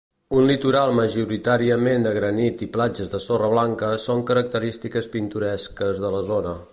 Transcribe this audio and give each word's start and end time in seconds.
Un 0.35 0.45
litoral 0.51 0.93
majoritàriament 0.99 2.07
de 2.07 2.13
granit 2.15 2.63
i 2.67 2.69
platges 2.77 3.11
de 3.13 3.21
sorra 3.27 3.51
blanca 3.53 3.91
son 4.09 4.25
característiques 4.31 5.11
pintoresques 5.17 6.05
de 6.07 6.15
la 6.19 6.25
zona. 6.35 6.61